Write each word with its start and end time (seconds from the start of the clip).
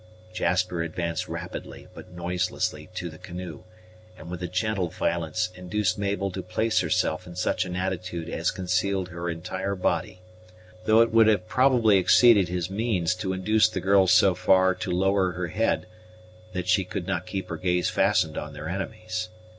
Jasper 0.33 0.81
advanced 0.81 1.27
rapidly, 1.27 1.87
but 1.93 2.09
noiselessly, 2.09 2.89
to 2.95 3.07
the 3.11 3.19
canoe, 3.19 3.65
and 4.17 4.31
with 4.31 4.41
a 4.41 4.47
gentle 4.47 4.87
violence 4.89 5.49
induced 5.53 5.99
Mabel 5.99 6.31
to 6.31 6.41
place 6.41 6.79
herself 6.79 7.27
in 7.27 7.35
such 7.35 7.65
an 7.65 7.75
attitude 7.75 8.27
as 8.27 8.49
concealed 8.49 9.09
her 9.09 9.29
entire 9.29 9.75
body, 9.75 10.19
though 10.85 11.01
it 11.01 11.11
would 11.11 11.27
have 11.27 11.47
probably 11.47 11.99
exceeded 11.99 12.49
his 12.49 12.67
means 12.67 13.13
to 13.13 13.31
induce 13.31 13.69
the 13.69 13.79
girl 13.79 14.07
so 14.07 14.33
far 14.33 14.73
to 14.73 14.89
lower 14.89 15.33
her 15.33 15.49
head 15.49 15.85
that 16.53 16.67
she 16.67 16.83
could 16.83 17.05
not 17.05 17.27
keep 17.27 17.49
her 17.49 17.57
gaze 17.57 17.91
fastened 17.91 18.39
on 18.39 18.53
their 18.53 18.67
enemies. 18.69 19.29